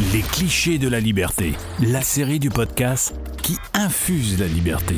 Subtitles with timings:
[0.00, 4.96] Les clichés de la liberté, la série du podcast qui infuse la liberté.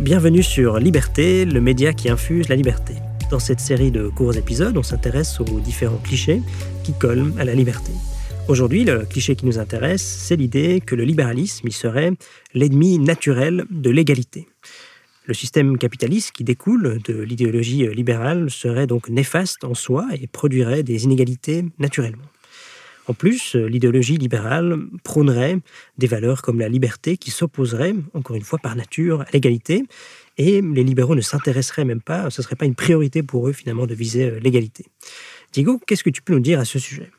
[0.00, 2.94] Bienvenue sur Liberté, le média qui infuse la liberté.
[3.30, 6.40] Dans cette série de courts épisodes, on s'intéresse aux différents clichés
[6.82, 7.92] qui collent à la liberté.
[8.48, 12.12] Aujourd'hui, le cliché qui nous intéresse, c'est l'idée que le libéralisme serait
[12.54, 14.46] l'ennemi naturel de l'égalité.
[15.24, 20.84] Le système capitaliste qui découle de l'idéologie libérale serait donc néfaste en soi et produirait
[20.84, 22.22] des inégalités naturellement.
[23.08, 25.58] En plus, l'idéologie libérale prônerait
[25.98, 29.82] des valeurs comme la liberté qui s'opposeraient, encore une fois par nature, à l'égalité,
[30.38, 33.52] et les libéraux ne s'intéresseraient même pas, ce ne serait pas une priorité pour eux
[33.52, 34.86] finalement de viser l'égalité.
[35.52, 37.10] Diego, qu'est-ce que tu peux nous dire à ce sujet?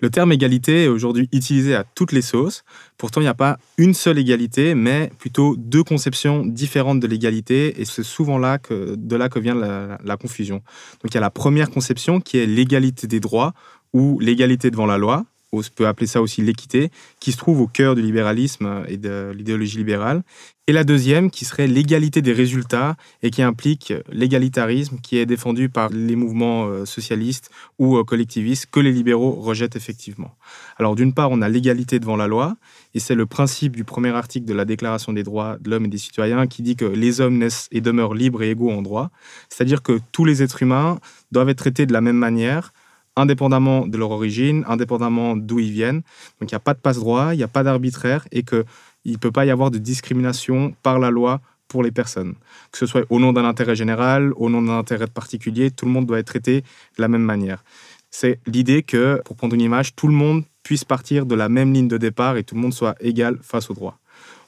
[0.00, 2.64] Le terme égalité est aujourd'hui utilisé à toutes les sauces.
[2.98, 7.80] Pourtant, il n'y a pas une seule égalité, mais plutôt deux conceptions différentes de l'égalité.
[7.80, 10.56] Et c'est souvent là que, de là que vient la, la confusion.
[11.02, 13.54] Donc, il y a la première conception qui est l'égalité des droits
[13.92, 15.24] ou l'égalité devant la loi
[15.58, 16.90] on peut appeler ça aussi l'équité,
[17.20, 20.22] qui se trouve au cœur du libéralisme et de l'idéologie libérale.
[20.68, 25.68] Et la deuxième, qui serait l'égalité des résultats et qui implique l'égalitarisme qui est défendu
[25.68, 30.34] par les mouvements euh, socialistes ou euh, collectivistes que les libéraux rejettent effectivement.
[30.76, 32.56] Alors d'une part, on a l'égalité devant la loi,
[32.94, 35.88] et c'est le principe du premier article de la Déclaration des droits de l'homme et
[35.88, 39.10] des citoyens qui dit que les hommes naissent et demeurent libres et égaux en droit,
[39.48, 40.98] c'est-à-dire que tous les êtres humains
[41.30, 42.72] doivent être traités de la même manière
[43.16, 46.02] indépendamment de leur origine, indépendamment d'où ils viennent.
[46.40, 48.64] Donc il n'y a pas de passe-droit, il n'y a pas d'arbitraire et qu'il
[49.06, 52.34] ne peut pas y avoir de discrimination par la loi pour les personnes.
[52.70, 55.90] Que ce soit au nom d'un intérêt général, au nom d'un intérêt particulier, tout le
[55.90, 57.64] monde doit être traité de la même manière.
[58.10, 61.72] C'est l'idée que, pour prendre une image, tout le monde puisse partir de la même
[61.72, 63.98] ligne de départ et tout le monde soit égal face au droit.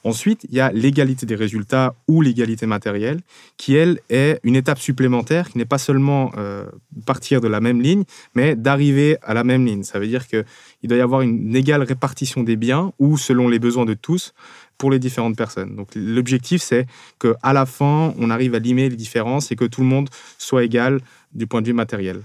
[0.03, 3.19] Ensuite, il y a l'égalité des résultats ou l'égalité matérielle,
[3.57, 6.65] qui, elle, est une étape supplémentaire, qui n'est pas seulement euh,
[7.05, 9.83] partir de la même ligne, mais d'arriver à la même ligne.
[9.83, 10.45] Ça veut dire qu'il
[10.83, 14.33] doit y avoir une égale répartition des biens, ou selon les besoins de tous,
[14.77, 15.75] pour les différentes personnes.
[15.75, 16.87] Donc l'objectif, c'est
[17.19, 20.63] qu'à la fin, on arrive à limer les différences et que tout le monde soit
[20.63, 21.01] égal
[21.33, 22.21] du point de vue matériel.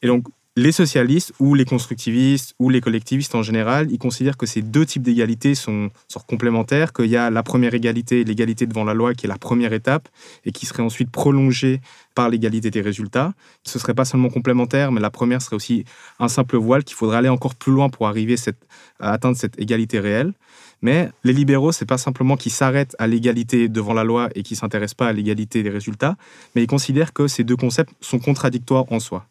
[0.00, 0.24] Et donc,
[0.54, 4.84] les socialistes ou les constructivistes ou les collectivistes en général, ils considèrent que ces deux
[4.84, 5.88] types d'égalité sont,
[6.26, 9.72] complémentaires, qu'il y a la première égalité, l'égalité devant la loi, qui est la première
[9.72, 10.08] étape,
[10.44, 11.80] et qui serait ensuite prolongée
[12.14, 13.32] par l'égalité des résultats.
[13.64, 15.86] Ce ne serait pas seulement complémentaire, mais la première serait aussi
[16.18, 18.36] un simple voile, qu'il faudrait aller encore plus loin pour arriver
[19.00, 20.34] à atteindre cette égalité réelle.
[20.82, 24.58] Mais les libéraux, c'est pas simplement qu'ils s'arrêtent à l'égalité devant la loi et qu'ils
[24.58, 26.16] s'intéressent pas à l'égalité des résultats,
[26.54, 29.24] mais ils considèrent que ces deux concepts sont contradictoires en soi.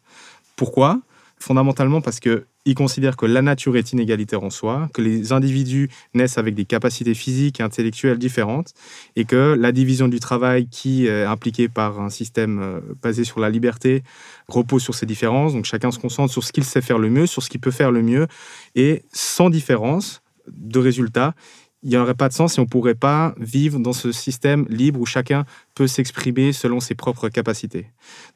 [0.56, 1.00] Pourquoi?
[1.42, 6.38] Fondamentalement parce qu'ils considèrent que la nature est inégalitaire en soi, que les individus naissent
[6.38, 8.72] avec des capacités physiques et intellectuelles différentes,
[9.16, 13.40] et que la division du travail qui est impliquée par un système euh, basé sur
[13.40, 14.02] la liberté
[14.48, 15.52] repose sur ces différences.
[15.52, 17.70] Donc chacun se concentre sur ce qu'il sait faire le mieux, sur ce qu'il peut
[17.70, 18.26] faire le mieux,
[18.74, 21.34] et sans différence de résultats,
[21.82, 24.66] il n'y aurait pas de sens si on ne pourrait pas vivre dans ce système
[24.68, 25.44] libre où chacun
[25.74, 27.86] peut s'exprimer selon ses propres capacités.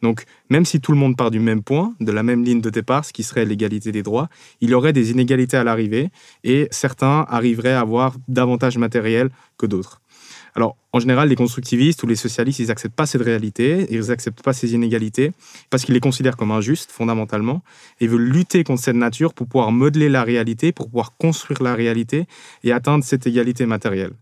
[0.03, 2.71] Donc, même si tout le monde part du même point, de la même ligne de
[2.71, 4.29] départ, ce qui serait l'égalité des droits,
[4.61, 6.11] il y aurait des inégalités à l'arrivée
[6.45, 10.01] et certains arriveraient à avoir davantage matériel que d'autres.
[10.56, 14.43] Alors, en général, les constructivistes ou les socialistes, ils n'acceptent pas cette réalité, ils n'acceptent
[14.43, 15.33] pas ces inégalités,
[15.69, 17.62] parce qu'ils les considèrent comme injustes, fondamentalement,
[18.00, 21.75] et veulent lutter contre cette nature pour pouvoir modeler la réalité, pour pouvoir construire la
[21.75, 22.25] réalité
[22.65, 24.12] et atteindre cette égalité matérielle.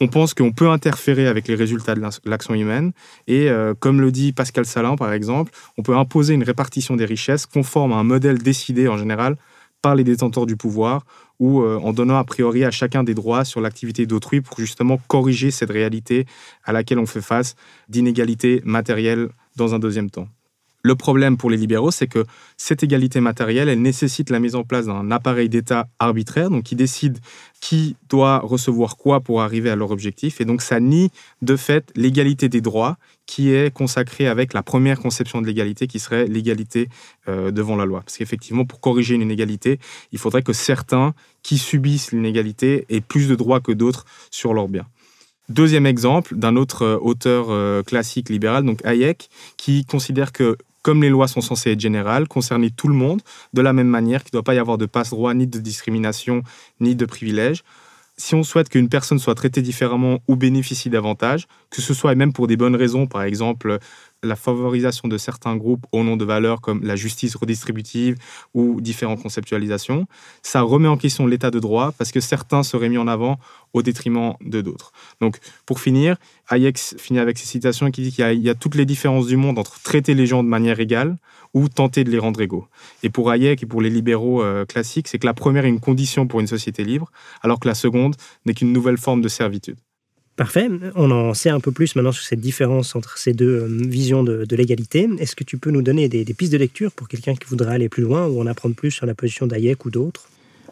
[0.00, 2.92] On pense qu'on peut interférer avec les résultats de l'action humaine,
[3.26, 7.04] et euh, comme le dit Pascal Salin, par exemple, on peut imposer une répartition des
[7.04, 9.36] richesses conforme à un modèle décidé, en général,
[9.82, 11.04] par les détenteurs du pouvoir
[11.38, 14.98] ou euh, en donnant a priori à chacun des droits sur l'activité d'autrui pour justement
[15.08, 16.26] corriger cette réalité
[16.64, 17.56] à laquelle on fait face
[17.88, 20.28] d'inégalités matérielles dans un deuxième temps.
[20.82, 22.24] Le problème pour les libéraux, c'est que
[22.56, 26.74] cette égalité matérielle, elle nécessite la mise en place d'un appareil d'État arbitraire, donc qui
[26.74, 27.18] décide
[27.60, 30.40] qui doit recevoir quoi pour arriver à leur objectif.
[30.40, 31.10] Et donc ça nie
[31.42, 32.96] de fait l'égalité des droits
[33.26, 36.88] qui est consacrée avec la première conception de l'égalité qui serait l'égalité
[37.28, 38.00] euh, devant la loi.
[38.00, 39.78] Parce qu'effectivement, pour corriger une inégalité,
[40.12, 41.12] il faudrait que certains
[41.42, 44.86] qui subissent l'inégalité aient plus de droits que d'autres sur leurs biens.
[45.50, 51.02] Deuxième exemple d'un autre euh, auteur euh, classique libéral, donc Hayek, qui considère que comme
[51.02, 53.22] les lois sont censées être générales, concerner tout le monde
[53.52, 56.42] de la même manière, qu'il ne doit pas y avoir de passe-droit, ni de discrimination,
[56.80, 57.62] ni de privilèges.
[58.16, 62.34] Si on souhaite qu'une personne soit traitée différemment ou bénéficie davantage, que ce soit même
[62.34, 63.78] pour des bonnes raisons, par exemple
[64.22, 68.16] la favorisation de certains groupes au nom de valeurs comme la justice redistributive
[68.54, 70.06] ou différentes conceptualisations.
[70.42, 73.38] Ça remet en question l'état de droit parce que certains seraient mis en avant
[73.72, 74.92] au détriment de d'autres.
[75.20, 76.16] Donc, pour finir,
[76.48, 79.58] Hayek finit avec ces citations qui dit qu'il y, a toutes les différences du monde
[79.58, 81.16] entre traiter les gens de manière égale
[81.54, 82.66] ou tenter de les rendre égaux.
[83.02, 85.80] Et pour Hayek et pour les libéraux euh, classiques, c'est que la première est une
[85.80, 87.10] condition pour une société libre,
[87.42, 89.76] alors que la seconde n'est qu'une nouvelle forme de servitude.
[90.40, 90.70] Parfait.
[90.94, 94.24] On en sait un peu plus maintenant sur cette différence entre ces deux euh, visions
[94.24, 95.06] de, l'égalité.
[95.18, 97.90] Est-ce que tu peux nous donner des, pistes de lecture pour quelqu'un qui voudrait aller
[97.90, 100.30] plus loin ou en apprendre plus sur la position d'Hayek ou d'autres?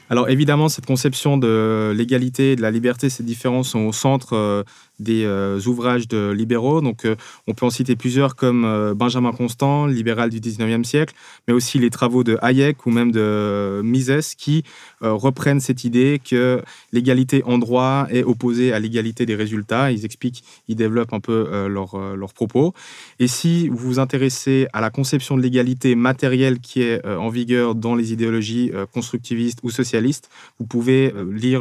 [0.09, 4.63] Alors évidemment, cette conception de l'égalité de la liberté, ces différences sont au centre euh,
[4.99, 6.81] des euh, ouvrages de libéraux.
[6.81, 7.17] Donc, euh,
[7.47, 11.15] on peut en citer plusieurs comme euh, Benjamin Constant, libéral du 19e siècle,
[11.47, 14.65] mais aussi les travaux de Hayek ou même de Mises qui
[15.01, 16.63] reprennent cette idée que
[16.93, 19.93] l'égalité en droit est opposée à l'égalité des résultats.
[19.93, 22.75] Ils expliquent, ils développent un peu leurs leur propos.
[23.19, 27.75] Et si vous vous intéressez à la conception de l'égalité matérielle qui est en vigueur
[27.75, 31.61] dans les idéologies constructivistes ou socialistes, vous pouvez lire